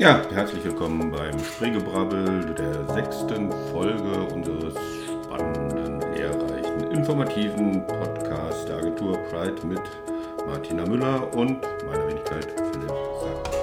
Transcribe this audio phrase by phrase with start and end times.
[0.00, 4.72] Ja, herzlich willkommen beim Spreegebrabbel der sechsten Folge unseres
[5.04, 9.82] spannenden, lehrreichen, informativen Podcasts der Agentur Pride mit
[10.46, 12.88] Martina Müller und meiner Wenigkeit Philipp
[13.20, 13.54] Sack.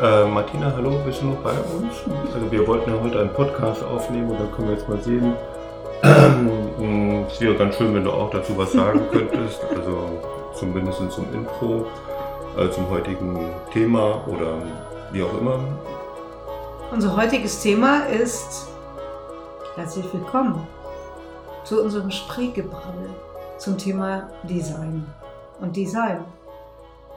[0.00, 1.94] Äh, Martina, hallo, bist du noch bei uns?
[2.32, 5.34] Also wir wollten ja heute einen Podcast aufnehmen und da können wir jetzt mal sehen.
[7.28, 10.20] Es wäre ganz schön, wenn du auch dazu was sagen könntest, also
[10.54, 11.86] zumindest zum Intro,
[12.58, 13.38] äh, zum heutigen
[13.72, 14.62] Thema oder
[15.12, 15.58] wie auch immer.
[16.92, 18.68] Unser heutiges Thema ist
[19.76, 20.66] herzlich willkommen
[21.64, 23.08] zu unserem Spreegebrabbel
[23.58, 25.06] zum Thema Design
[25.60, 26.24] und Design.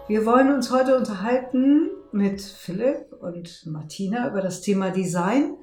[0.07, 5.57] Wir wollen uns heute unterhalten mit Philipp und Martina über das Thema Design.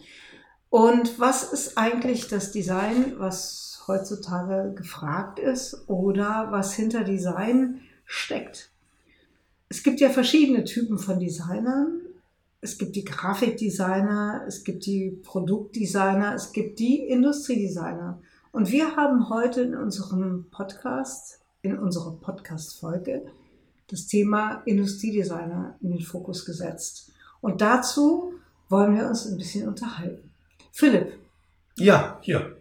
[0.74, 8.72] Und was ist eigentlich das Design, was heutzutage gefragt ist oder was hinter Design steckt?
[9.68, 12.00] Es gibt ja verschiedene Typen von Designern.
[12.60, 18.20] Es gibt die Grafikdesigner, es gibt die Produktdesigner, es gibt die Industriedesigner.
[18.50, 23.26] Und wir haben heute in unserem Podcast, in unserer Podcast-Folge,
[23.86, 27.12] das Thema Industriedesigner in den Fokus gesetzt.
[27.40, 28.32] Und dazu
[28.68, 30.33] wollen wir uns ein bisschen unterhalten.
[30.74, 31.12] Philipp.
[31.76, 32.56] Ja, hier.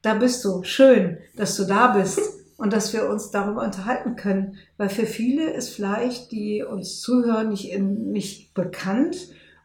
[0.00, 0.62] Da bist du.
[0.62, 2.20] Schön, dass du da bist
[2.56, 4.56] und dass wir uns darüber unterhalten können.
[4.76, 9.16] Weil für viele ist vielleicht, die uns zuhören, nicht, in, nicht bekannt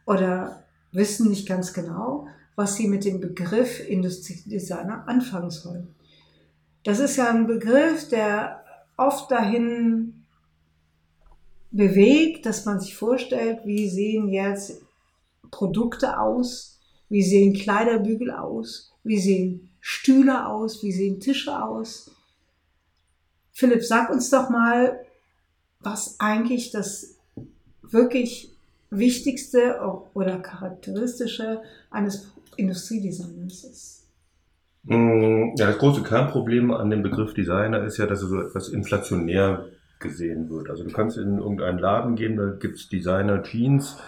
[0.06, 2.26] oder wissen nicht ganz genau,
[2.56, 5.94] was sie mit dem Begriff Industriedesigner anfangen sollen.
[6.82, 8.64] Das ist ja ein Begriff, der
[8.96, 10.24] oft dahin
[11.70, 14.82] bewegt, dass man sich vorstellt, wie sehen jetzt
[15.50, 22.10] Produkte aus, wie sehen Kleiderbügel aus, wie sehen Stühle aus, wie sehen Tische aus.
[23.52, 25.00] Philipp, sag uns doch mal,
[25.80, 27.16] was eigentlich das
[27.82, 28.54] wirklich
[28.90, 29.80] Wichtigste
[30.14, 34.06] oder Charakteristische eines Industriedesigners ist.
[34.84, 38.68] Mm, ja, das große Kernproblem an dem Begriff Designer ist ja, dass er so etwas
[38.68, 39.66] inflationär
[39.98, 40.70] gesehen wird.
[40.70, 43.98] Also du kannst in irgendeinen Laden gehen, da gibt's Designer Jeans,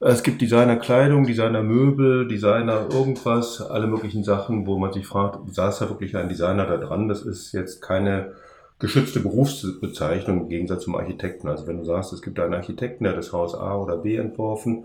[0.00, 5.38] es gibt Designer Kleidung, Designer Möbel, Designer irgendwas, alle möglichen Sachen, wo man sich fragt,
[5.52, 7.08] saß da wirklich ein Designer da dran?
[7.08, 8.32] Das ist jetzt keine
[8.78, 11.48] geschützte Berufsbezeichnung im Gegensatz zum Architekten.
[11.48, 14.84] Also wenn du sagst, es gibt einen Architekten, der das Haus A oder B entworfen,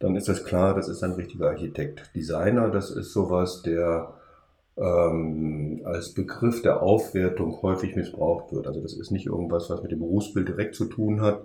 [0.00, 2.10] dann ist das klar, das ist ein richtiger Architekt.
[2.16, 4.12] Designer, das ist sowas, der
[4.76, 8.66] ähm, als Begriff der Aufwertung häufig missbraucht wird.
[8.66, 11.42] Also das ist nicht irgendwas, was mit dem Berufsbild direkt zu tun hat,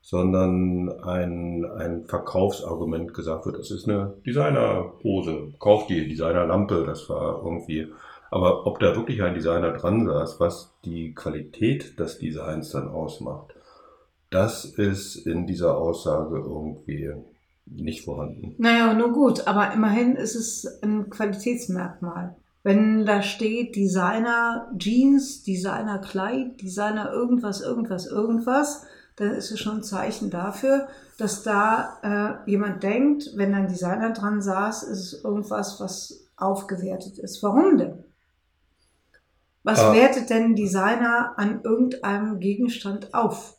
[0.00, 7.42] sondern ein, ein Verkaufsargument gesagt wird, das ist eine Designerhose, kauf die Designerlampe, das war
[7.44, 7.88] irgendwie.
[8.30, 13.54] Aber ob da wirklich ein Designer dran saß, was die Qualität des Designs dann ausmacht,
[14.30, 17.10] das ist in dieser Aussage irgendwie
[17.66, 18.54] nicht vorhanden.
[18.58, 22.36] Naja, nur gut, aber immerhin ist es ein Qualitätsmerkmal.
[22.62, 28.84] Wenn da steht Designer Jeans, Designer Kleid, Designer irgendwas, irgendwas, irgendwas,
[29.20, 30.88] dann ist es schon ein Zeichen dafür,
[31.18, 37.18] dass da äh, jemand denkt, wenn ein Designer dran saß, ist es irgendwas, was aufgewertet
[37.18, 37.42] ist.
[37.42, 38.04] Warum denn?
[39.62, 39.92] Was ah.
[39.92, 43.58] wertet denn Designer an irgendeinem Gegenstand auf?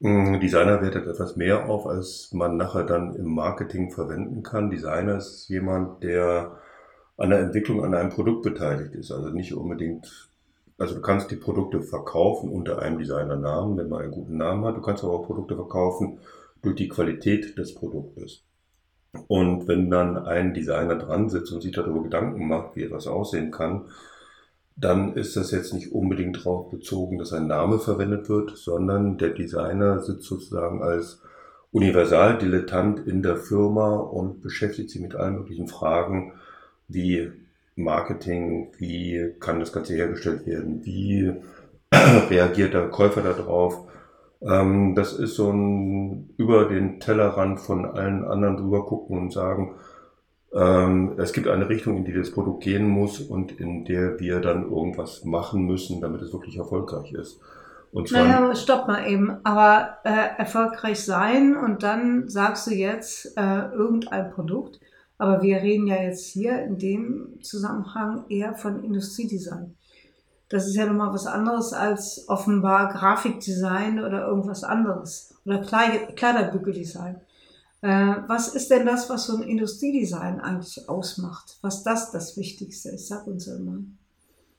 [0.00, 4.70] Designer wertet etwas mehr auf, als man nachher dann im Marketing verwenden kann.
[4.70, 6.56] Designer ist jemand, der
[7.16, 9.12] an der Entwicklung an einem Produkt beteiligt ist.
[9.12, 10.28] Also nicht unbedingt,
[10.78, 14.76] also du kannst die Produkte verkaufen unter einem Designernamen, wenn man einen guten Namen hat.
[14.76, 16.18] Du kannst aber auch Produkte verkaufen
[16.62, 18.44] durch die Qualität des Produktes.
[19.28, 23.50] Und wenn dann ein Designer dran sitzt und sich darüber Gedanken macht, wie etwas aussehen
[23.50, 23.86] kann,
[24.74, 29.30] dann ist das jetzt nicht unbedingt darauf bezogen, dass ein Name verwendet wird, sondern der
[29.30, 31.20] Designer sitzt sozusagen als
[31.72, 36.32] Universaldilettant in der Firma und beschäftigt sich mit allen möglichen Fragen,
[36.88, 37.32] wie
[37.76, 41.32] Marketing, wie kann das Ganze hergestellt werden, wie
[42.30, 43.86] reagiert der Käufer darauf.
[44.42, 49.74] Ähm, das ist so ein über den Tellerrand von allen anderen drüber gucken und sagen,
[50.54, 54.40] ähm, es gibt eine Richtung, in die das Produkt gehen muss und in der wir
[54.40, 57.40] dann irgendwas machen müssen, damit es wirklich erfolgreich ist.
[57.92, 59.38] Und zwar naja, stopp mal eben.
[59.44, 64.80] Aber äh, erfolgreich sein und dann sagst du jetzt äh, irgendein Produkt.
[65.22, 69.76] Aber wir reden ja jetzt hier in dem Zusammenhang eher von Industriedesign.
[70.48, 77.20] Das ist ja nochmal was anderes als offenbar Grafikdesign oder irgendwas anderes oder Kleiderbügeldesign.
[77.82, 81.56] Äh, was ist denn das, was so ein Industriedesign eigentlich ausmacht?
[81.62, 83.06] Was das das Wichtigste ist?
[83.06, 83.46] Sag uns.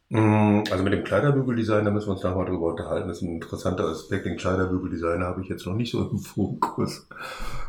[0.07, 3.09] Mm, also mit dem Kleiderbügeldesign, da müssen wir uns nachher drüber unterhalten.
[3.09, 4.25] Das ist ein interessanter Aspekt.
[4.25, 7.05] Den Kleiderbügeldesigner habe ich jetzt noch nicht so im Fokus.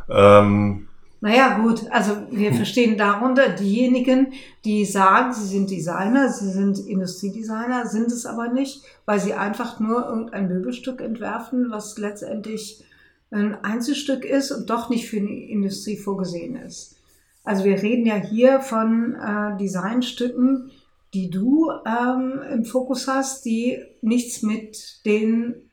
[0.08, 0.86] Ähm,
[1.24, 2.56] naja, gut, also wir hm.
[2.56, 4.34] verstehen darunter diejenigen,
[4.66, 9.80] die sagen, sie sind Designer, sie sind Industriedesigner, sind es aber nicht, weil sie einfach
[9.80, 12.84] nur irgendein Möbelstück entwerfen, was letztendlich
[13.30, 16.98] ein Einzelstück ist und doch nicht für die Industrie vorgesehen ist.
[17.42, 20.72] Also wir reden ja hier von äh, Designstücken,
[21.14, 25.70] die du ähm, im Fokus hast, die nichts mit den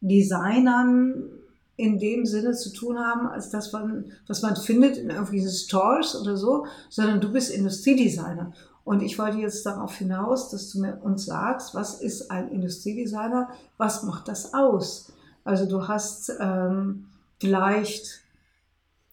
[0.00, 1.30] Designern
[1.76, 6.20] in dem Sinne zu tun haben, als das, man, was man findet in irgendwelchen Stores
[6.20, 8.52] oder so, sondern du bist Industriedesigner.
[8.84, 13.48] Und ich wollte jetzt darauf hinaus, dass du mir uns sagst, was ist ein Industriedesigner,
[13.78, 15.12] was macht das aus?
[15.42, 17.06] Also du hast ähm,
[17.40, 18.20] vielleicht.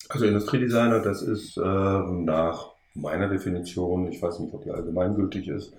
[0.10, 5.74] Also Industriedesigner, das ist äh, nach meiner Definition, ich weiß nicht, ob die allgemeingültig ist,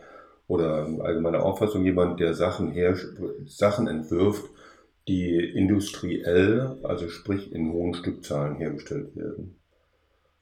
[0.49, 2.97] oder allgemeine Auffassung, jemand, der Sachen, her,
[3.47, 4.45] Sachen entwirft,
[5.09, 9.57] die industriell, also sprich in hohen Stückzahlen hergestellt werden.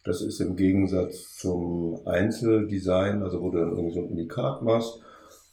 [0.05, 5.01] Das ist im Gegensatz zum Einzeldesign, also wo du dann irgendwie so ein Unikat machst,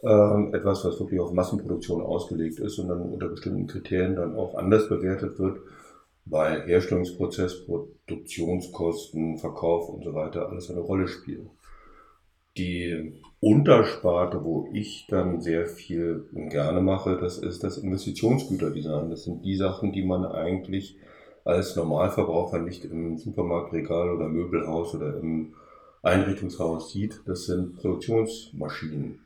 [0.03, 4.55] äh, etwas, was wirklich auf Massenproduktion ausgelegt ist und dann unter bestimmten Kriterien dann auch
[4.55, 5.59] anders bewertet wird,
[6.25, 11.49] weil Herstellungsprozess, Produktionskosten, Verkauf und so weiter alles eine Rolle spielen.
[12.57, 19.09] Die Untersparte, wo ich dann sehr viel gerne mache, das ist das Investitionsgüterdesign.
[19.09, 20.97] Das sind die Sachen, die man eigentlich
[21.45, 25.53] als Normalverbraucher nicht im Supermarktregal oder Möbelhaus oder im
[26.01, 27.21] Einrichtungshaus sieht.
[27.25, 29.19] Das sind Produktionsmaschinen.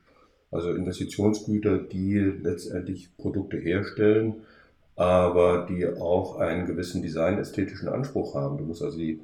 [0.52, 4.42] Also Investitionsgüter, die letztendlich Produkte herstellen,
[4.98, 8.58] aber die auch einen gewissen designästhetischen Anspruch haben.
[8.58, 9.22] Du musst also die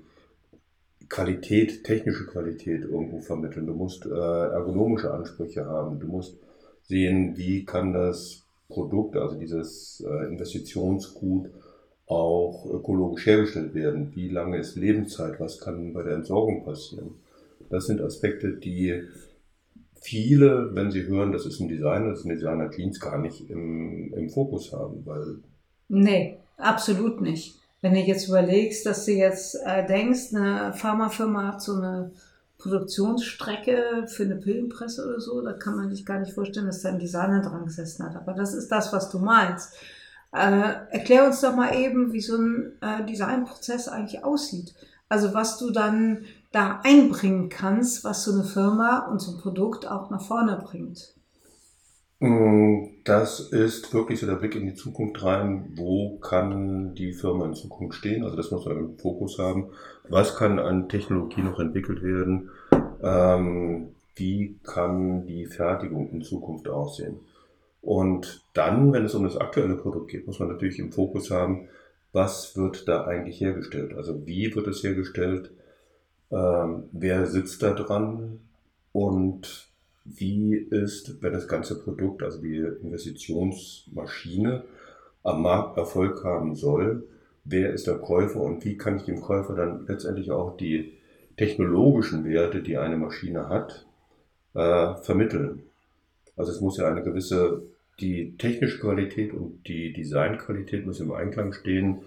[1.09, 3.67] Qualität, technische Qualität irgendwo vermitteln.
[3.67, 5.99] Du musst äh, ergonomische Ansprüche haben.
[5.99, 6.37] Du musst
[6.83, 11.49] sehen, wie kann das Produkt, also dieses äh, Investitionsgut,
[12.05, 14.15] auch ökologisch hergestellt werden.
[14.15, 15.39] Wie lange ist Lebenszeit?
[15.39, 17.15] Was kann bei der Entsorgung passieren?
[17.69, 19.03] Das sind Aspekte, die
[20.01, 23.49] viele, wenn sie hören, das ist ein Designer, das ist ein Designer Jeans, gar nicht
[23.49, 25.39] im, im Fokus haben, weil.
[25.89, 27.59] Nee, absolut nicht.
[27.81, 32.11] Wenn du jetzt überlegst, dass du jetzt äh, denkst, eine Pharmafirma hat so eine
[32.57, 36.89] Produktionsstrecke für eine Pillenpresse oder so, da kann man sich gar nicht vorstellen, dass da
[36.89, 38.15] ein Designer dran gesessen hat.
[38.15, 39.75] Aber das ist das, was du meinst.
[40.33, 44.73] Äh, erklär uns doch mal eben, wie so ein äh, Designprozess eigentlich aussieht.
[45.07, 49.87] Also was du dann da einbringen kannst, was so eine Firma und so ein Produkt
[49.87, 51.13] auch nach vorne bringt.
[52.19, 55.71] Mm, das ist wirklich so der Blick in die Zukunft rein.
[55.75, 58.23] Wo kann die Firma in Zukunft stehen?
[58.23, 59.69] Also das muss man im Fokus haben.
[60.09, 62.49] Was kann an Technologie noch entwickelt werden?
[63.03, 67.19] Ähm, wie kann die Fertigung in Zukunft aussehen?
[67.81, 71.69] Und dann, wenn es um das aktuelle Produkt geht, muss man natürlich im Fokus haben,
[72.13, 73.93] was wird da eigentlich hergestellt?
[73.95, 75.51] Also wie wird es hergestellt?
[76.31, 78.39] Ähm, wer sitzt da dran?
[78.91, 79.66] Und
[80.15, 84.63] wie ist, wenn das ganze Produkt, also die Investitionsmaschine,
[85.23, 87.03] am Markt Erfolg haben soll,
[87.43, 90.93] wer ist der Käufer und wie kann ich dem Käufer dann letztendlich auch die
[91.35, 93.85] technologischen Werte, die eine Maschine hat,
[94.53, 95.63] äh, vermitteln.
[96.35, 97.63] Also es muss ja eine gewisse,
[97.99, 101.99] die technische Qualität und die Designqualität muss im Einklang stehen,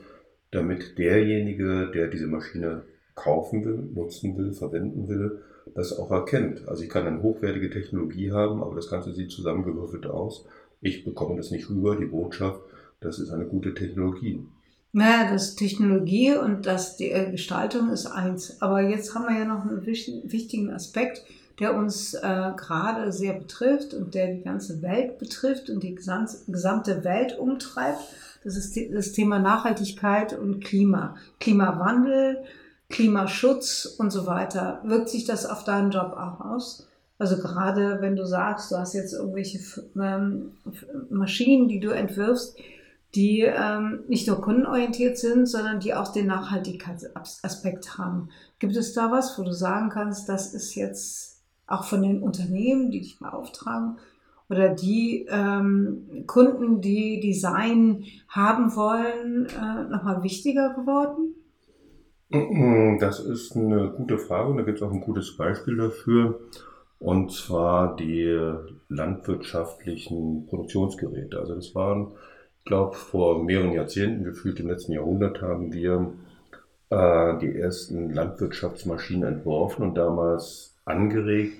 [0.50, 2.82] damit derjenige, der diese Maschine
[3.14, 5.42] kaufen will, nutzen will, verwenden will,
[5.74, 6.68] das auch erkennt.
[6.68, 10.46] Also ich kann eine hochwertige Technologie haben, aber das Ganze sieht zusammengewürfelt aus.
[10.80, 12.60] Ich bekomme das nicht rüber, die Botschaft,
[13.00, 14.46] das ist eine gute Technologie.
[14.92, 18.60] Naja, das Technologie und das, die äh, Gestaltung ist eins.
[18.60, 21.24] Aber jetzt haben wir ja noch einen wichtigen Aspekt,
[21.60, 27.04] der uns äh, gerade sehr betrifft und der die ganze Welt betrifft und die gesamte
[27.04, 28.00] Welt umtreibt.
[28.42, 31.16] Das ist das Thema Nachhaltigkeit und Klima.
[31.38, 32.38] Klimawandel,
[32.90, 34.80] Klimaschutz und so weiter.
[34.84, 36.86] Wirkt sich das auf deinen Job auch aus?
[37.18, 39.60] Also gerade wenn du sagst, du hast jetzt irgendwelche
[39.96, 40.52] ähm,
[41.10, 42.56] Maschinen, die du entwirfst,
[43.14, 48.30] die ähm, nicht nur kundenorientiert sind, sondern die auch den Nachhaltigkeitsaspekt haben.
[48.58, 52.90] Gibt es da was, wo du sagen kannst, das ist jetzt auch von den Unternehmen,
[52.90, 53.98] die dich beauftragen,
[54.48, 61.34] oder die ähm, Kunden, die Design haben wollen, äh, nochmal wichtiger geworden?
[62.30, 66.38] Das ist eine gute Frage und da gibt es auch ein gutes Beispiel dafür.
[67.00, 68.38] Und zwar die
[68.88, 71.40] landwirtschaftlichen Produktionsgeräte.
[71.40, 72.12] Also das waren,
[72.58, 76.12] ich glaube, vor mehreren Jahrzehnten, gefühlt im letzten Jahrhundert, haben wir
[76.90, 81.56] äh, die ersten Landwirtschaftsmaschinen entworfen und damals angeregt,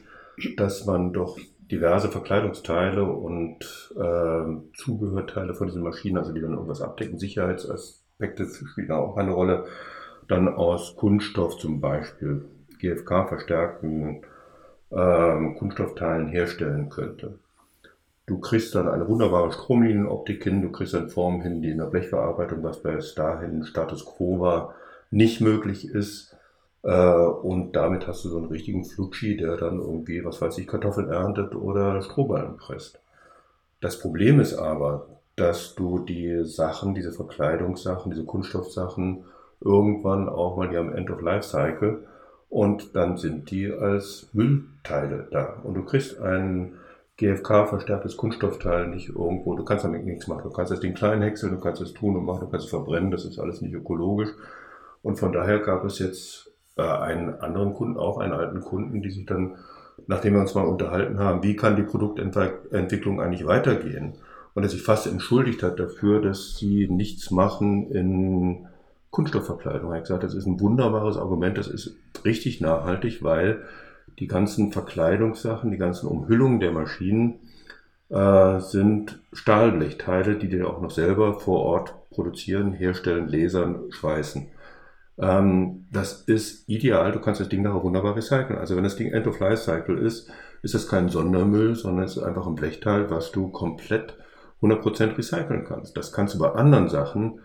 [0.56, 1.36] dass man doch
[1.68, 8.92] diverse Verkleidungsteile und äh, Zubehörteile von diesen Maschinen, also die dann irgendwas abdecken, Sicherheitsaspekte spielen
[8.92, 9.64] auch eine Rolle,
[10.30, 12.44] dann aus Kunststoff zum Beispiel,
[12.78, 14.22] GFK verstärkten
[14.90, 17.38] äh, Kunststoffteilen herstellen könnte.
[18.26, 21.86] Du kriegst dann eine wunderbare Stromlinienoptik hin, du kriegst dann Formen hin, die in der
[21.86, 24.74] Blechverarbeitung, was bis dahin Status quo war,
[25.10, 26.36] nicht möglich ist.
[26.82, 30.68] Äh, und damit hast du so einen richtigen Flutschi, der dann irgendwie, was weiß ich,
[30.68, 33.00] Kartoffeln erntet oder Strohballen presst.
[33.80, 39.24] Das Problem ist aber, dass du die Sachen, diese Verkleidungssachen, diese Kunststoffsachen
[39.60, 42.04] irgendwann auch mal, die am End of Life Cycle
[42.48, 45.60] und dann sind die als Müllteile da.
[45.62, 46.74] Und du kriegst ein
[47.16, 50.44] GFK verstärktes Kunststoffteil nicht irgendwo, du kannst damit nichts machen.
[50.44, 52.70] Du kannst das Ding klein häckseln, du kannst es tun und machen, du kannst es
[52.70, 54.30] verbrennen, das ist alles nicht ökologisch.
[55.02, 59.10] Und von daher gab es jetzt äh, einen anderen Kunden, auch einen alten Kunden, die
[59.10, 59.56] sich dann,
[60.06, 64.14] nachdem wir uns mal unterhalten haben, wie kann die Produktentwicklung eigentlich weitergehen?
[64.54, 68.66] Und er sich fast entschuldigt hat dafür, dass sie nichts machen in
[69.10, 69.90] Kunststoffverkleidung.
[69.90, 73.62] Er hat gesagt, das ist ein wunderbares Argument, das ist richtig nachhaltig, weil
[74.18, 77.40] die ganzen Verkleidungssachen, die ganzen Umhüllungen der Maschinen
[78.08, 84.48] äh, sind Stahlblechteile, die die auch noch selber vor Ort produzieren, herstellen, lasern, schweißen.
[85.18, 88.58] Ähm, das ist ideal, du kannst das Ding nachher wunderbar recyceln.
[88.58, 90.30] Also wenn das Ding End of Life Cycle ist,
[90.62, 94.16] ist das kein Sondermüll, sondern es ist einfach ein Blechteil, was du komplett
[94.60, 95.96] 100% recyceln kannst.
[95.96, 97.40] Das kannst du bei anderen Sachen,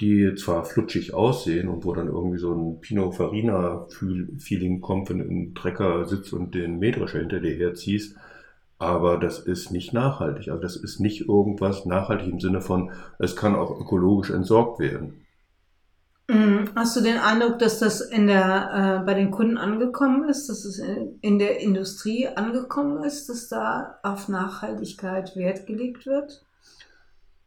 [0.00, 3.86] die zwar flutschig aussehen und wo dann irgendwie so ein Pinot Farina
[4.38, 8.16] Feeling kommt, wenn du im Trecker sitzt und den Mähdrescher hinter dir herziehst,
[8.78, 10.48] aber das ist nicht nachhaltig.
[10.48, 15.24] Also das ist nicht irgendwas nachhaltig im Sinne von, es kann auch ökologisch entsorgt werden.
[16.28, 16.70] Mhm.
[16.74, 20.64] Hast du den Eindruck, dass das in der, äh, bei den Kunden angekommen ist, dass
[20.64, 20.80] es
[21.20, 26.44] in der Industrie angekommen ist, dass da auf Nachhaltigkeit Wert gelegt wird?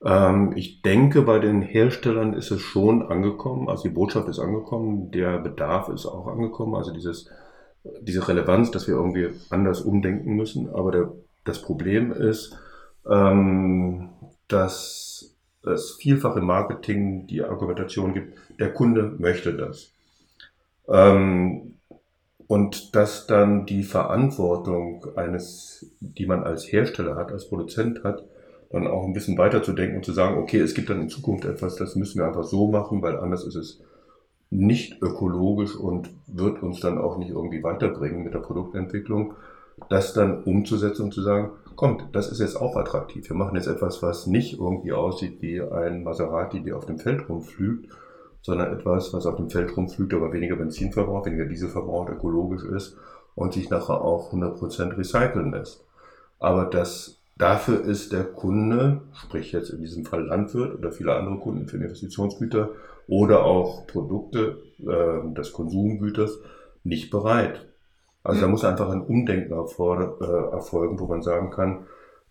[0.06, 3.68] Ähm, ich denke, bei den Herstellern ist es schon angekommen.
[3.68, 6.76] Also die Botschaft ist angekommen, der Bedarf ist auch angekommen.
[6.76, 7.30] Also dieses,
[8.02, 10.70] diese Relevanz, dass wir irgendwie anders umdenken müssen.
[10.70, 11.12] Aber der,
[11.44, 12.56] das Problem ist,
[13.10, 14.10] ähm,
[14.48, 19.92] dass es vielfach im Marketing die Argumentation gibt, der Kunde möchte das.
[20.88, 21.74] Ähm,
[22.48, 28.24] und dass dann die Verantwortung eines, die man als Hersteller hat, als Produzent hat,
[28.75, 31.77] dann auch ein bisschen weiterzudenken und zu sagen, okay, es gibt dann in Zukunft etwas,
[31.77, 33.82] das müssen wir einfach so machen, weil anders ist es
[34.50, 39.34] nicht ökologisch und wird uns dann auch nicht irgendwie weiterbringen mit der Produktentwicklung,
[39.89, 43.29] das dann umzusetzen und zu sagen, kommt, das ist jetzt auch attraktiv.
[43.29, 47.29] Wir machen jetzt etwas, was nicht irgendwie aussieht wie ein Maserati, der auf dem Feld
[47.29, 47.89] rumflügt,
[48.41, 52.63] sondern etwas, was auf dem Feld rumflügt, aber weniger Benzin verbraucht, weniger Diesel verbraucht, ökologisch
[52.63, 52.98] ist
[53.36, 55.86] und sich nachher auch 100% recyceln lässt.
[56.39, 61.39] Aber das, dafür ist der Kunde, sprich jetzt in diesem Fall Landwirt oder viele andere
[61.39, 62.70] Kunden für Investitionsgüter
[63.08, 66.39] oder auch Produkte äh, des Konsumgüters,
[66.84, 67.65] nicht bereit.
[68.24, 71.86] Also da muss einfach ein Umdenken äh, erfolgen, wo man sagen kann,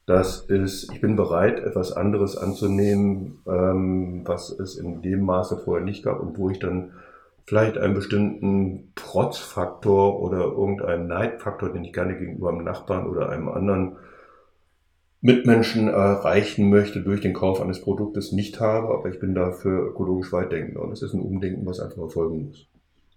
[0.06, 5.84] das ist, ich bin bereit, etwas anderes anzunehmen, ähm, was es in dem Maße vorher
[5.84, 6.92] nicht gab und wo ich dann
[7.46, 13.48] vielleicht einen bestimmten Trotzfaktor oder irgendeinen Neidfaktor, den ich gerne gegenüber einem Nachbarn oder einem
[13.48, 13.96] anderen
[15.24, 20.30] Mitmenschen erreichen möchte durch den Kauf eines Produktes nicht habe, aber ich bin dafür ökologisch
[20.32, 22.66] weit denken und es ist ein Umdenken, was einfach erfolgen muss.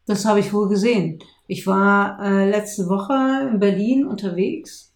[0.06, 1.20] Das habe ich wohl gesehen.
[1.48, 4.94] Ich war äh, letzte Woche in Berlin unterwegs,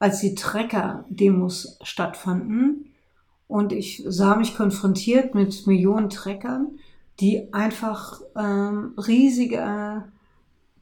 [0.00, 2.86] als die Trecker-Demos stattfanden.
[3.46, 6.72] Und ich sah mich konfrontiert mit Millionen Treckern,
[7.20, 10.06] die einfach ähm, riesige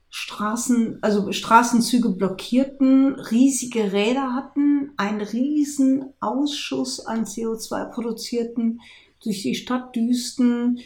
[0.08, 8.80] Straßen, also Straßenzüge blockierten, riesige Räder hatten, einen riesen Ausschuss an CO2 produzierten,
[9.22, 10.78] durch die Stadt düsten,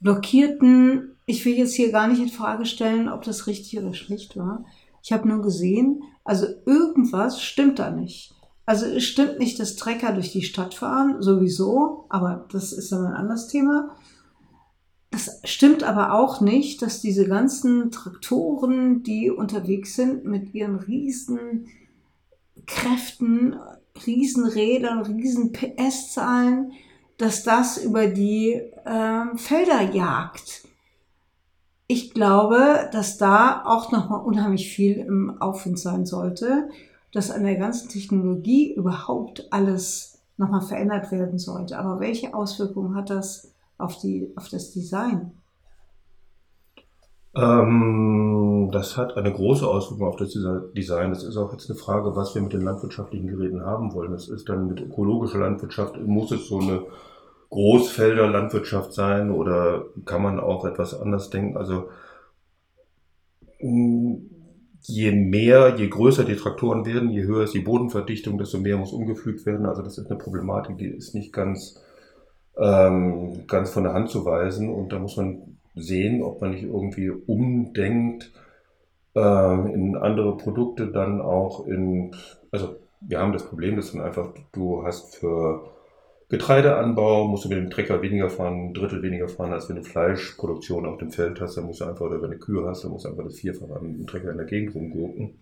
[0.00, 4.36] blockierten ich will jetzt hier gar nicht in Frage stellen, ob das richtig oder schlecht
[4.36, 4.64] war.
[5.02, 8.34] Ich habe nur gesehen, also irgendwas stimmt da nicht.
[8.66, 13.06] Also es stimmt nicht, dass Trecker durch die Stadt fahren, sowieso, aber das ist dann
[13.06, 13.96] ein anderes Thema.
[15.12, 21.66] Das stimmt aber auch nicht, dass diese ganzen Traktoren, die unterwegs sind mit ihren riesen
[22.66, 23.56] Kräften,
[24.06, 26.72] riesen Rädern, riesen PS-Zahlen,
[27.18, 30.64] dass das über die äh, Felder jagt
[31.92, 36.68] ich glaube, dass da auch nochmal unheimlich viel im Aufwind sein sollte,
[37.10, 41.76] dass an der ganzen Technologie überhaupt alles nochmal verändert werden sollte.
[41.76, 45.32] Aber welche Auswirkungen hat das auf, die, auf das Design?
[47.34, 50.36] Ähm, das hat eine große Auswirkung auf das
[50.74, 51.10] Design.
[51.10, 54.12] Das ist auch jetzt eine Frage, was wir mit den landwirtschaftlichen Geräten haben wollen.
[54.12, 56.82] Das ist dann mit ökologischer Landwirtschaft, muss es so eine
[57.50, 61.56] Großfelder Landwirtschaft sein oder kann man auch etwas anders denken?
[61.56, 61.88] Also
[63.60, 64.14] mm,
[64.82, 68.92] je mehr, je größer die Traktoren werden, je höher ist die Bodenverdichtung, desto mehr muss
[68.92, 69.66] umgepflügt werden.
[69.66, 71.80] Also das ist eine Problematik, die ist nicht ganz,
[72.56, 74.72] ähm, ganz von der Hand zu weisen.
[74.72, 78.32] Und da muss man sehen, ob man nicht irgendwie umdenkt
[79.14, 82.14] äh, in andere Produkte, dann auch in,
[82.50, 85.62] also wir haben das Problem, dass dann einfach, du hast für
[86.30, 89.82] Getreideanbau musst du mit dem Trecker weniger fahren, ein Drittel weniger fahren, als wenn du
[89.82, 91.56] Fleischproduktion auf dem Feld hast.
[91.56, 93.74] Dann musst du einfach, oder wenn du Kühe hast, dann musst du einfach das Vierfache
[93.74, 95.34] an dem Trecker in der Gegend rumgurken.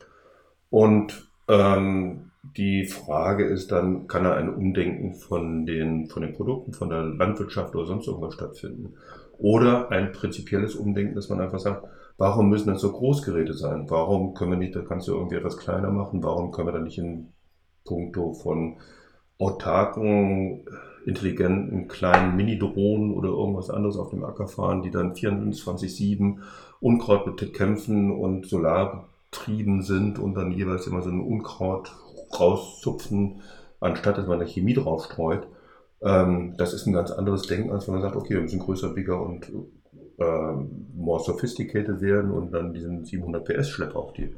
[0.70, 6.72] Und ähm, die Frage ist dann, kann da ein Umdenken von den, von den Produkten,
[6.72, 8.94] von der Landwirtschaft oder sonst irgendwas stattfinden?
[9.38, 13.88] Oder ein prinzipielles Umdenken, dass man einfach sagt, warum müssen das so Großgeräte sein?
[13.88, 16.22] Warum können wir nicht, da kannst du irgendwie etwas kleiner machen?
[16.22, 17.28] Warum können wir da nicht in
[17.84, 18.76] puncto von
[19.38, 20.64] autarken,
[21.06, 26.38] intelligenten kleinen Mini-Drohnen oder irgendwas anderes auf dem Acker fahren, die dann 24-7
[26.80, 31.92] Unkraut bekämpfen und solarbetrieben sind und dann jeweils immer so ein Unkraut
[32.38, 33.40] rauszupfen,
[33.80, 35.46] anstatt dass man da Chemie drauf streut.
[36.02, 38.90] Ähm, das ist ein ganz anderes Denken, als wenn man sagt, okay, wir müssen größer,
[38.90, 39.50] bigger und
[40.18, 40.52] äh,
[40.94, 44.34] more sophisticated werden und dann diesen 700 PS Schlepper auf die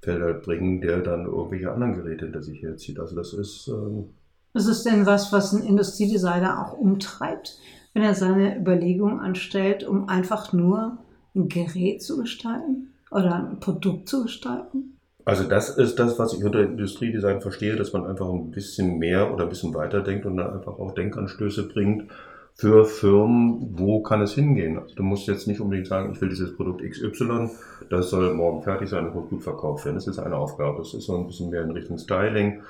[0.00, 2.98] Felder bringen, der dann irgendwelche anderen Geräte hinter sich herzieht.
[2.98, 4.10] Also das ist ähm,
[4.56, 7.58] ist es denn was, was ein Industriedesigner auch umtreibt,
[7.92, 10.96] wenn er seine Überlegungen anstellt, um einfach nur
[11.34, 14.95] ein Gerät zu gestalten oder ein Produkt zu gestalten?
[15.26, 19.34] Also das ist das, was ich unter Industriedesign verstehe, dass man einfach ein bisschen mehr
[19.34, 22.10] oder ein bisschen weiter denkt und dann einfach auch Denkanstöße bringt
[22.54, 24.78] für Firmen, wo kann es hingehen.
[24.78, 27.50] Also du musst jetzt nicht unbedingt sagen, ich will dieses Produkt XY,
[27.90, 29.96] das soll morgen fertig sein und gut verkauft werden.
[29.96, 30.78] Das ist eine Aufgabe.
[30.78, 32.62] Das ist so ein bisschen mehr in Richtung Styling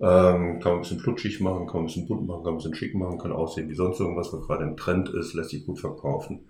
[0.00, 2.54] ähm, kann man ein bisschen flutschig machen, kann man ein bisschen bunt machen, kann man
[2.54, 5.50] ein bisschen schick machen, kann aussehen wie sonst irgendwas, was gerade im Trend ist, lässt
[5.50, 6.40] sich gut verkaufen.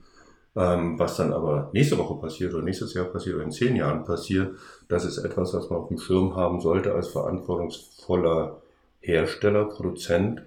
[0.59, 4.05] Ähm, was dann aber nächste Woche passiert oder nächstes Jahr passiert oder in zehn Jahren
[4.05, 4.57] passiert,
[4.89, 8.57] das ist etwas, was man auf dem Schirm haben sollte als verantwortungsvoller
[9.01, 10.43] Hersteller, Produzent.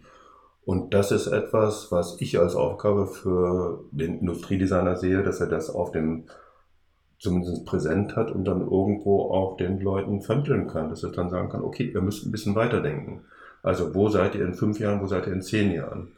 [0.66, 5.70] Und das ist etwas, was ich als Aufgabe für den Industriedesigner sehe, dass er das
[5.70, 6.26] auf dem
[7.18, 11.50] zumindest präsent hat und dann irgendwo auch den Leuten vermitteln kann, dass er dann sagen
[11.50, 13.22] kann, okay, ihr müsst ein bisschen weiterdenken.
[13.64, 16.12] Also wo seid ihr in fünf Jahren, wo seid ihr in zehn Jahren?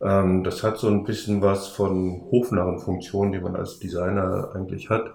[0.00, 5.12] Ähm, das hat so ein bisschen was von Hofnarrenfunktion, die man als Designer eigentlich hat,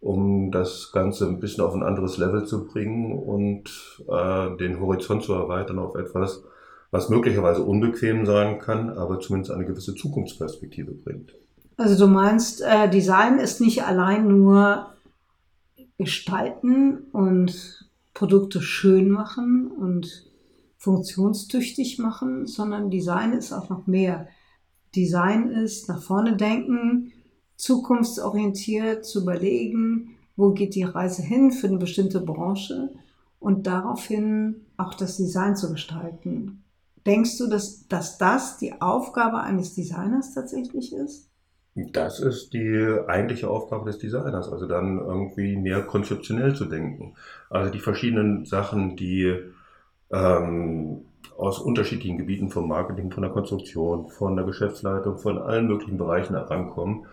[0.00, 5.22] um das Ganze ein bisschen auf ein anderes Level zu bringen und äh, den Horizont
[5.22, 6.42] zu erweitern auf etwas,
[6.90, 11.34] was möglicherweise unbequem sein kann, aber zumindest eine gewisse Zukunftsperspektive bringt.
[11.76, 14.86] Also du meinst, äh, Design ist nicht allein nur
[15.96, 20.29] gestalten und Produkte schön machen und
[20.80, 24.28] funktionstüchtig machen, sondern Design ist auch noch mehr.
[24.96, 27.12] Design ist nach vorne denken,
[27.56, 32.88] zukunftsorientiert zu überlegen, wo geht die Reise hin für eine bestimmte Branche
[33.38, 36.64] und daraufhin auch das Design zu gestalten.
[37.06, 41.28] Denkst du, dass, dass das die Aufgabe eines Designers tatsächlich ist?
[41.74, 47.16] Das ist die eigentliche Aufgabe des Designers, also dann irgendwie mehr konzeptionell zu denken.
[47.50, 49.36] Also die verschiedenen Sachen, die
[50.12, 51.02] ähm,
[51.36, 56.34] aus unterschiedlichen Gebieten vom Marketing, von der Konstruktion, von der Geschäftsleitung, von allen möglichen Bereichen
[56.34, 57.06] herankommen,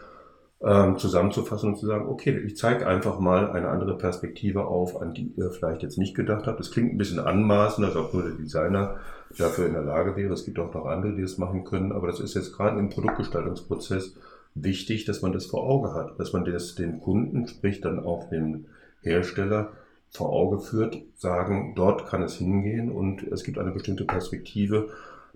[0.62, 5.14] ähm, zusammenzufassen und zu sagen, okay, ich zeige einfach mal eine andere Perspektive auf, an
[5.14, 6.60] die ihr vielleicht jetzt nicht gedacht habt.
[6.60, 8.96] Das klingt ein bisschen anmaßend, als ob nur der Designer
[9.38, 10.34] dafür in der Lage wäre.
[10.34, 12.90] Es gibt auch noch andere, die das machen können, aber das ist jetzt gerade im
[12.90, 14.16] Produktgestaltungsprozess
[14.56, 18.30] wichtig, dass man das vor Auge hat, dass man das den Kunden, sprich dann auch
[18.30, 18.66] den
[19.02, 19.70] Hersteller,
[20.10, 24.90] vor Auge führt, sagen, dort kann es hingehen und es gibt eine bestimmte Perspektive.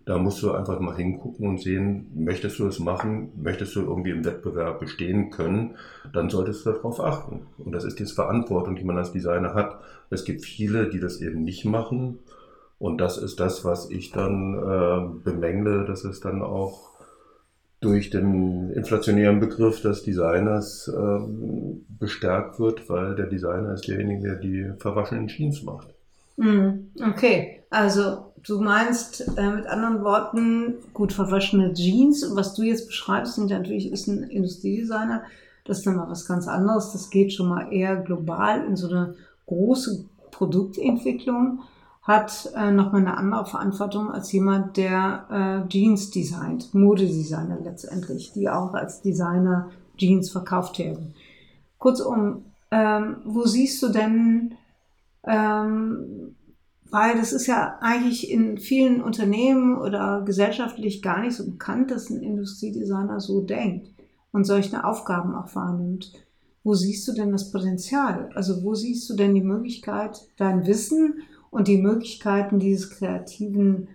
[0.05, 4.10] Da musst du einfach mal hingucken und sehen, möchtest du das machen, möchtest du irgendwie
[4.10, 5.75] im Wettbewerb bestehen können,
[6.12, 7.41] dann solltest du darauf achten.
[7.60, 9.79] Und das ist die Verantwortung, die man als Designer hat.
[10.10, 12.17] Es gibt viele, die das eben nicht machen.
[12.79, 16.90] Und das ist das, was ich dann äh, bemängle, dass es dann auch
[17.82, 24.36] durch den inflationären Begriff des Designers ähm, bestärkt wird, weil der Designer ist derjenige, der
[24.36, 25.88] die verwaschenen Jeans macht.
[26.38, 32.88] Hm, okay, also du meinst äh, mit anderen Worten gut verwaschene Jeans was du jetzt
[32.88, 35.24] beschreibst, sind ja natürlich ist ein Industriedesigner,
[35.65, 38.89] das ist dann mal was ganz anderes, das geht schon mal eher global in so
[38.89, 39.15] eine
[39.48, 41.62] große Produktentwicklung
[42.12, 48.50] hat äh, nochmal eine andere Verantwortung als jemand, der äh, Jeans designt, Modedesigner letztendlich, die
[48.50, 51.13] auch als Designer Jeans verkauft werden.
[51.78, 54.56] Kurzum, ähm, wo siehst du denn,
[55.26, 56.36] ähm,
[56.89, 62.10] weil das ist ja eigentlich in vielen Unternehmen oder gesellschaftlich gar nicht so bekannt, dass
[62.10, 63.89] ein Industriedesigner so denkt
[64.34, 66.12] und solche Aufgaben auch wahrnimmt.
[66.63, 68.30] Wo siehst du denn das Potenzial?
[68.36, 73.89] Also wo siehst du denn die Möglichkeit, dein Wissen und die Möglichkeiten dieses kreativen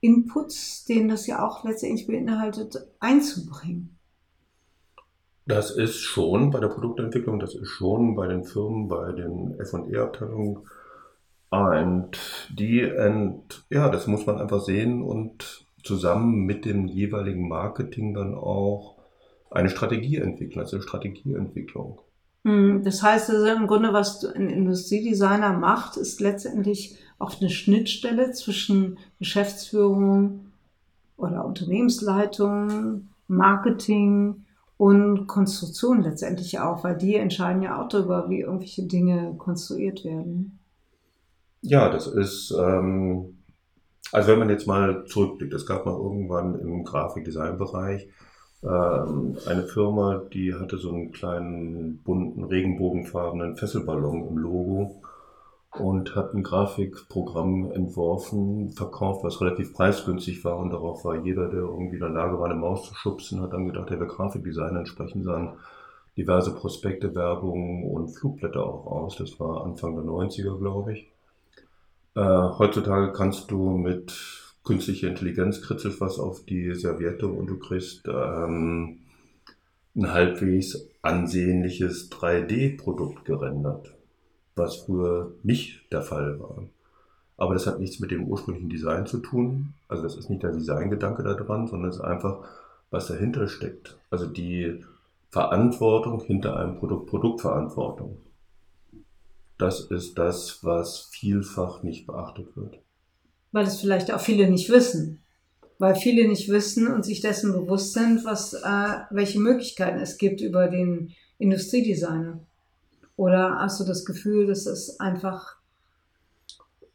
[0.00, 3.96] Inputs, den das ja auch letztendlich beinhaltet, einzubringen?
[5.46, 10.66] Das ist schon bei der Produktentwicklung, das ist schon bei den Firmen, bei den F&E-Abteilungen.
[11.50, 12.18] Und
[12.50, 18.34] die, und, ja, das muss man einfach sehen und zusammen mit dem jeweiligen Marketing dann
[18.34, 18.96] auch
[19.50, 22.00] eine Strategie entwickeln, also Strategieentwicklung.
[22.44, 28.32] Hm, das heißt also im Grunde, was ein Industriedesigner macht, ist letztendlich auch eine Schnittstelle
[28.32, 30.46] zwischen Geschäftsführung
[31.16, 34.44] oder Unternehmensleitung, Marketing
[34.76, 40.58] und Konstruktion letztendlich auch, weil die entscheiden ja auch darüber, wie irgendwelche Dinge konstruiert werden.
[41.60, 43.38] Ja, das ist, ähm,
[44.10, 48.08] also wenn man jetzt mal zurückblickt, es gab mal irgendwann im Grafikdesignbereich
[48.64, 55.02] ähm, eine Firma, die hatte so einen kleinen bunten, regenbogenfarbenen Fesselballon im Logo
[55.78, 61.60] und hat ein Grafikprogramm entworfen, verkauft, was relativ preisgünstig war und darauf war jeder, der
[61.60, 64.80] irgendwie in der Lage war, eine Maus zu schubsen, hat dann gedacht, er wäre Grafikdesigner,
[64.80, 65.54] entsprechend sahen
[66.16, 69.16] diverse Prospekte, Werbung und Flugblätter auch aus.
[69.16, 71.10] Das war Anfang der 90er, glaube ich.
[72.14, 72.20] Äh,
[72.58, 74.12] heutzutage kannst du mit
[74.64, 79.00] künstliche Intelligenz kritzelt was auf die Serviette und du kriegst ähm,
[79.96, 83.94] ein halbwegs ansehnliches 3D-Produkt gerendert,
[84.56, 86.64] was früher nicht der Fall war.
[87.36, 89.74] Aber das hat nichts mit dem ursprünglichen Design zu tun.
[89.88, 92.44] Also das ist nicht der Designgedanke da dran, sondern es ist einfach,
[92.90, 93.98] was dahinter steckt.
[94.10, 94.84] Also die
[95.30, 98.18] Verantwortung hinter einem Produkt, Produktverantwortung.
[99.58, 102.82] Das ist das, was vielfach nicht beachtet wird
[103.52, 105.22] weil es vielleicht auch viele nicht wissen.
[105.78, 110.40] Weil viele nicht wissen und sich dessen bewusst sind, was, äh, welche Möglichkeiten es gibt
[110.40, 112.40] über den Industriedesigner.
[113.22, 115.54] Oder hast du das Gefühl, dass es einfach,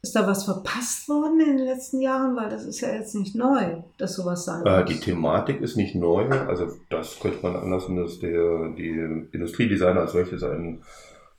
[0.02, 2.36] ist da was verpasst worden in den letzten Jahren?
[2.36, 5.94] Weil das ist ja jetzt nicht neu, dass sowas sein äh, Die Thematik ist nicht
[5.94, 8.90] neu, also das könnte man anlassen, dass der, die
[9.32, 10.82] Industriedesigner als solches einen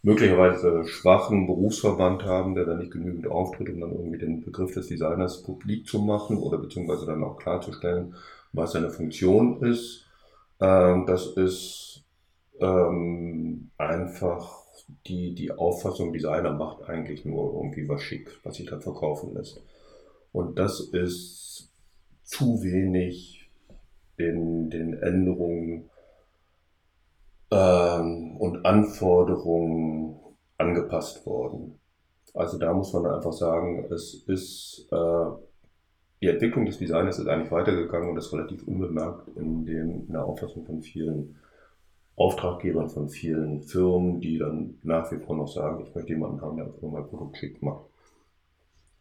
[0.02, 4.88] möglicherweise schwachen Berufsverband haben, der dann nicht genügend auftritt, um dann irgendwie den Begriff des
[4.88, 8.16] Designers publik zu machen oder beziehungsweise dann auch klarzustellen,
[8.54, 10.08] was seine Funktion ist.
[10.60, 12.04] Ähm, das ist
[12.60, 14.59] ähm, einfach
[15.08, 19.62] die, die Auffassung, Designer macht eigentlich nur irgendwie was schick, was sich dann verkaufen lässt.
[20.32, 21.72] Und das ist
[22.24, 23.50] zu wenig
[24.18, 25.90] in den Änderungen
[27.52, 30.20] ähm, und Anforderungen
[30.58, 31.80] angepasst worden.
[32.34, 35.26] Also da muss man einfach sagen, es ist äh,
[36.22, 40.26] die Entwicklung des Designs ist eigentlich weitergegangen und ist relativ unbemerkt in, dem, in der
[40.26, 41.38] Auffassung von vielen
[42.20, 46.58] Auftraggebern, von vielen Firmen, die dann nach wie vor noch sagen, ich möchte jemanden haben,
[46.58, 47.86] der einfach nur mein Produkt schick macht.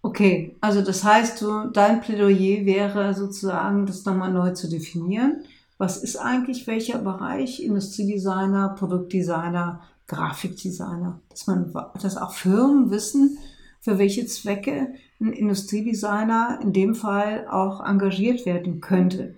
[0.02, 5.42] Okay, also das heißt, du, dein Plädoyer wäre sozusagen, das nochmal neu zu definieren
[5.78, 13.38] was ist eigentlich welcher Bereich, Industriedesigner, Produktdesigner, Grafikdesigner, dass man, dass auch Firmen wissen,
[13.80, 19.34] für welche Zwecke ein Industriedesigner in dem Fall auch engagiert werden könnte.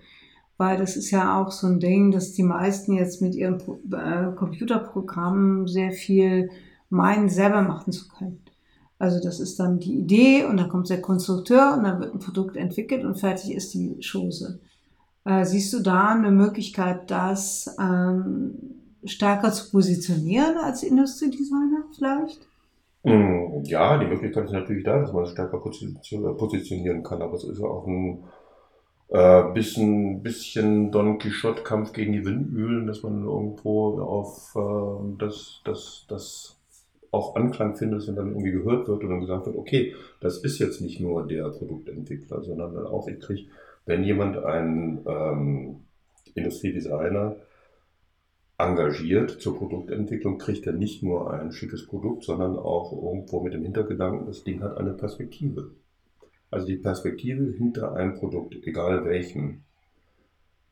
[0.61, 4.37] Weil das ist ja auch so ein Ding, dass die meisten jetzt mit ihren äh,
[4.37, 6.51] Computerprogrammen sehr viel
[6.91, 8.43] meinen, selber machen zu können.
[8.99, 12.19] Also das ist dann die Idee und dann kommt der Konstrukteur und dann wird ein
[12.19, 14.61] Produkt entwickelt und fertig ist die Chose.
[15.25, 18.53] Äh, siehst du da eine Möglichkeit, das ähm,
[19.05, 22.47] stärker zu positionieren als Industriedesigner vielleicht?
[23.05, 27.45] Mm, ja, die Möglichkeit ist natürlich da, dass man es stärker positionieren kann, aber es
[27.45, 28.25] ist auch ein
[29.11, 36.07] äh, bisschen, bisschen Don Quixote-Kampf gegen die Windmühlen, dass man irgendwo auf äh, das, das,
[36.09, 36.57] das
[37.11, 40.59] auch Anklang findet und dann irgendwie gehört wird und dann gesagt wird, okay, das ist
[40.59, 43.47] jetzt nicht nur der Produktentwickler, sondern auch ich kriege
[43.87, 45.81] wenn jemand einen ähm,
[46.35, 47.37] Industriedesigner
[48.59, 53.63] engagiert zur Produktentwicklung, kriegt er nicht nur ein schickes Produkt, sondern auch irgendwo mit dem
[53.63, 55.71] Hintergedanken, das Ding hat eine Perspektive.
[56.51, 59.63] Also die Perspektive hinter einem Produkt, egal welchem,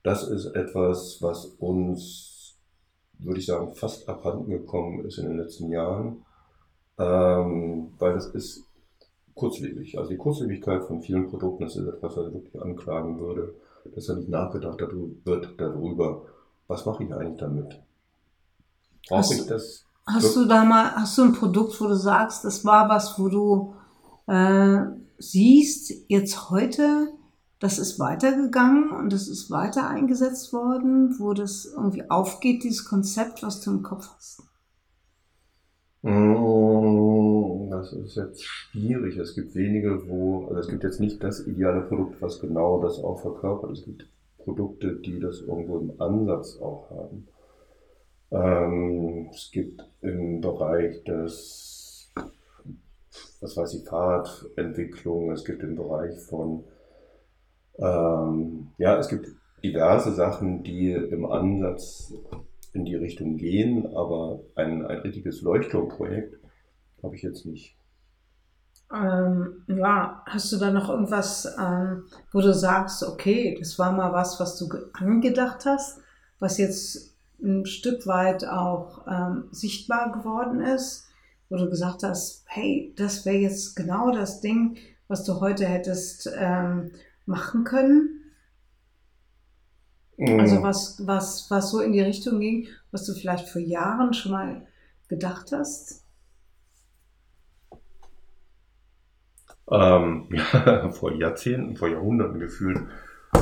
[0.02, 2.56] das ist etwas, was uns,
[3.18, 6.24] würde ich sagen, fast abhanden gekommen ist in den letzten Jahren,
[6.98, 8.64] ähm, weil das ist
[9.34, 9.98] kurzlebig.
[9.98, 13.54] Also die Kurzlebigkeit von vielen Produkten, das ist etwas, was ich wirklich anklagen würde,
[13.94, 14.80] dass er nicht nachgedacht
[15.24, 16.24] wird darüber,
[16.66, 17.80] was mache ich eigentlich damit?
[19.08, 22.64] Brauche ich das Hast du da mal, hast du ein Produkt, wo du sagst, das
[22.64, 23.74] war was, wo du
[24.28, 24.80] äh,
[25.18, 27.08] siehst, jetzt heute,
[27.58, 33.42] das ist weitergegangen und das ist weiter eingesetzt worden, wo das irgendwie aufgeht, dieses Konzept,
[33.42, 34.42] was du im Kopf hast?
[36.02, 39.16] Mm, das ist jetzt schwierig.
[39.16, 42.98] Es gibt wenige, wo, also es gibt jetzt nicht das ideale Produkt, was genau das
[42.98, 43.72] auch verkörpert.
[43.72, 47.28] Es gibt Produkte, die das irgendwo im Ansatz auch haben.
[48.30, 51.77] Ähm, es gibt im Bereich des,
[53.40, 56.64] was weiß ich, Fahrradentwicklung, es gibt im Bereich von,
[57.78, 59.28] ähm, ja, es gibt
[59.62, 62.12] diverse Sachen, die im Ansatz
[62.72, 66.36] in die Richtung gehen, aber ein, ein richtiges Leuchtturmprojekt
[67.02, 67.76] habe ich jetzt nicht.
[68.92, 74.12] Ähm, ja, hast du da noch irgendwas, ähm, wo du sagst, okay, das war mal
[74.12, 76.00] was, was du angedacht hast,
[76.38, 81.07] was jetzt ein Stück weit auch ähm, sichtbar geworden ist,
[81.48, 84.76] wo du gesagt hast, hey, das wäre jetzt genau das Ding,
[85.08, 86.90] was du heute hättest ähm,
[87.26, 88.18] machen können?
[90.20, 94.32] Also was, was, was so in die Richtung ging, was du vielleicht vor Jahren schon
[94.32, 94.66] mal
[95.06, 96.04] gedacht hast?
[99.70, 102.80] Ähm, ja, vor Jahrzehnten, vor Jahrhunderten gefühlt.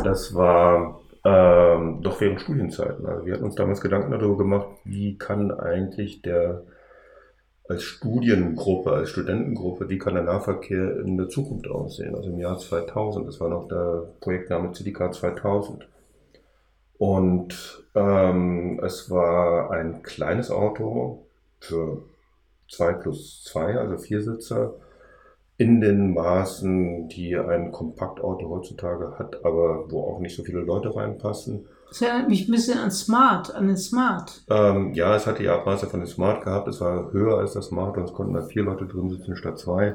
[0.05, 3.07] Das war ähm, doch während Studienzeiten.
[3.07, 6.63] Also wir hatten uns damals Gedanken darüber gemacht, wie kann eigentlich der
[7.69, 12.15] als Studiengruppe, als Studentengruppe, wie kann der Nahverkehr in der Zukunft aussehen?
[12.15, 15.89] Also im Jahr 2000, das war noch der Projektname CDK 2000.
[16.99, 21.27] Und ähm, es war ein kleines Auto
[21.61, 22.03] für
[22.71, 24.75] zwei plus zwei, also vier Sitzer,
[25.59, 30.95] in den Maßen, die ein Kompaktauto heutzutage hat, aber wo auch nicht so viele Leute
[30.95, 31.67] reinpassen.
[31.89, 34.45] Das erinnert mich ein bisschen an Smart, an den Smart.
[34.51, 36.69] Ähm, ja, es hat die Abmaße von dem Smart gehabt.
[36.69, 39.59] Es war höher als das Smart und es konnten da vier Leute drin sitzen statt
[39.59, 39.95] zwei.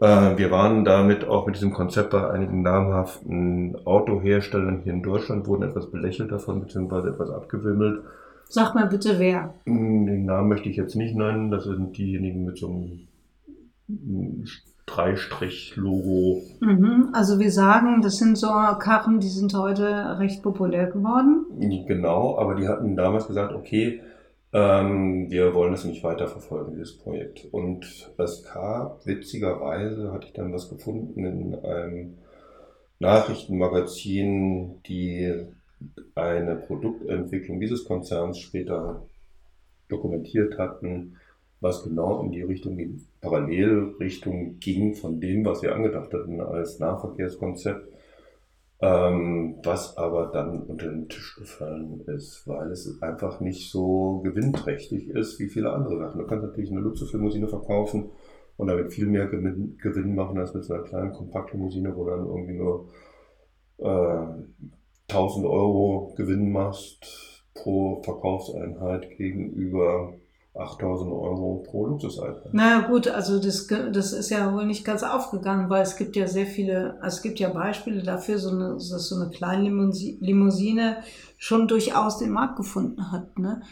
[0.00, 5.46] Äh, wir waren damit auch mit diesem Konzept bei einigen namhaften Autoherstellern hier in Deutschland,
[5.46, 8.02] wurden etwas belächelt davon, beziehungsweise etwas abgewimmelt.
[8.48, 9.54] Sag mal bitte wer.
[9.64, 11.50] Hm, den Namen möchte ich jetzt nicht nennen.
[11.50, 13.08] Das sind diejenigen mit so einem
[14.92, 16.42] Dreistrich-Logo.
[16.60, 21.46] Mhm, also wir sagen, das sind so Karren, die sind heute recht populär geworden.
[21.86, 24.00] Genau, aber die hatten damals gesagt, okay,
[24.52, 27.48] ähm, wir wollen das nicht weiterverfolgen, dieses Projekt.
[27.52, 32.18] Und es gab, witzigerweise, hatte ich dann was gefunden in einem
[32.98, 35.32] Nachrichtenmagazin, die
[36.14, 39.02] eine Produktentwicklung dieses Konzerns später
[39.88, 41.16] dokumentiert hatten,
[41.60, 46.78] was genau in die Richtung, die Parallelrichtung ging von dem, was wir angedacht hatten als
[46.78, 47.88] Nahverkehrskonzept
[48.82, 55.08] ähm, was aber dann unter den Tisch gefallen ist, weil es einfach nicht so gewinnträchtig
[55.08, 56.18] ist wie viele andere Sachen.
[56.18, 58.10] Du kannst natürlich eine Luxuslimousine verkaufen
[58.56, 62.54] und damit viel mehr Gewinn, machen als mit so einer kleinen Kompaktlimousine, wo dann irgendwie
[62.54, 62.88] nur
[63.78, 70.14] äh, 1000 Euro Gewinn machst pro Verkaufseinheit gegenüber
[70.54, 72.52] 8000 Euro pro Luxuseinheit.
[72.52, 76.26] Na gut, also das, das ist ja wohl nicht ganz aufgegangen, weil es gibt ja
[76.26, 79.62] sehr viele, also es gibt ja Beispiele dafür, so eine, dass so eine kleine
[80.20, 80.98] Limousine
[81.38, 83.38] schon durchaus den Markt gefunden hat.
[83.38, 83.62] Ne?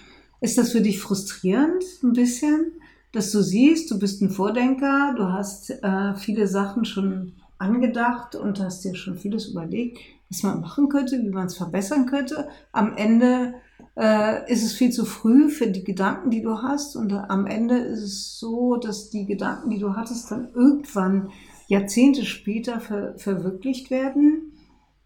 [0.41, 2.73] Ist das für dich frustrierend ein bisschen,
[3.13, 8.59] dass du siehst, du bist ein Vordenker, du hast äh, viele Sachen schon angedacht und
[8.59, 9.99] hast dir schon vieles überlegt,
[10.31, 12.49] was man machen könnte, wie man es verbessern könnte.
[12.73, 13.55] Am Ende
[13.97, 16.97] äh, ist es viel zu früh für die Gedanken, die du hast.
[16.97, 21.31] Und am Ende ist es so, dass die Gedanken, die du hattest, dann irgendwann
[21.69, 24.53] Jahrzehnte später ver verwirklicht werden.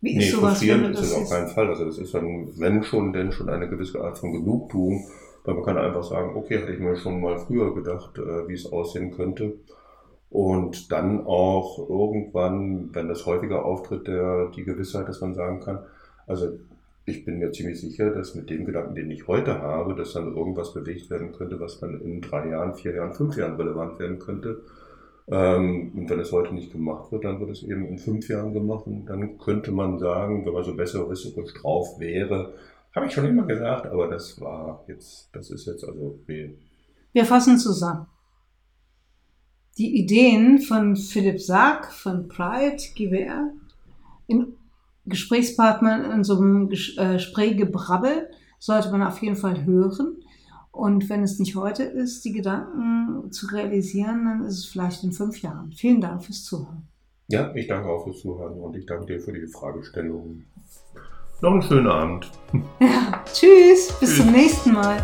[0.01, 1.69] Wie ist nee, sowas, wenn du das ist es auf keinen Fall.
[1.69, 5.07] Also das ist dann, wenn schon, denn schon eine gewisse Art von Genugtuung,
[5.45, 8.55] weil man kann einfach sagen, okay, hatte ich mir schon mal früher gedacht, äh, wie
[8.55, 9.55] es aussehen könnte.
[10.31, 15.79] Und dann auch irgendwann, wenn das häufiger auftritt, der, die Gewissheit, dass man sagen kann,
[16.27, 16.49] also
[17.07, 20.35] ich bin mir ziemlich sicher, dass mit dem Gedanken, den ich heute habe, dass dann
[20.35, 24.19] irgendwas bewegt werden könnte, was dann in drei Jahren, vier Jahren, fünf Jahren relevant werden
[24.19, 24.63] könnte.
[25.27, 28.55] Ähm, und wenn es heute nicht gemacht wird, dann wird es eben in fünf Jahren
[28.55, 28.87] gemacht.
[28.87, 32.55] Und dann könnte man sagen, wenn man so besser wisserisch drauf wäre,
[32.95, 36.55] habe ich schon immer gesagt, aber das war jetzt, das ist jetzt also weh.
[37.13, 38.07] Wir fassen zusammen.
[39.77, 43.51] Die Ideen von Philipp Sack von Pride GWR
[44.27, 44.55] in
[45.07, 50.17] Gesprächspartner in so einem äh, Gesprächgebrabbel sollte man auf jeden Fall hören.
[50.71, 55.13] Und wenn es nicht heute ist, die Gedanken zu realisieren, dann ist es vielleicht in
[55.13, 55.73] fünf Jahren.
[55.73, 56.89] Vielen Dank fürs Zuhören.
[57.29, 60.43] Ja, ich danke auch fürs Zuhören und ich danke dir für die Fragestellung.
[61.41, 62.31] Noch einen schönen Abend.
[62.81, 64.17] Ja, tschüss, bis tschüss.
[64.17, 65.03] zum nächsten Mal.